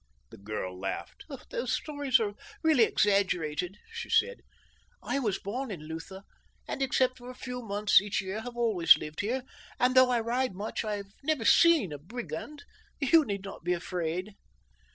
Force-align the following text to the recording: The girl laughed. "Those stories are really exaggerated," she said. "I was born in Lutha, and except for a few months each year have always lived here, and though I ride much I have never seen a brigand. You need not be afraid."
The 0.31 0.37
girl 0.39 0.79
laughed. 0.79 1.25
"Those 1.51 1.73
stories 1.73 2.19
are 2.19 2.33
really 2.63 2.85
exaggerated," 2.85 3.77
she 3.91 4.09
said. 4.09 4.39
"I 5.03 5.19
was 5.19 5.37
born 5.37 5.69
in 5.69 5.87
Lutha, 5.87 6.23
and 6.67 6.81
except 6.81 7.19
for 7.19 7.29
a 7.29 7.35
few 7.35 7.61
months 7.61 8.01
each 8.01 8.19
year 8.19 8.41
have 8.41 8.57
always 8.57 8.97
lived 8.97 9.19
here, 9.19 9.43
and 9.79 9.93
though 9.93 10.09
I 10.09 10.19
ride 10.19 10.55
much 10.55 10.83
I 10.83 10.95
have 10.95 11.13
never 11.21 11.45
seen 11.45 11.93
a 11.93 11.99
brigand. 11.99 12.63
You 12.99 13.25
need 13.25 13.43
not 13.43 13.63
be 13.63 13.73
afraid." 13.73 14.33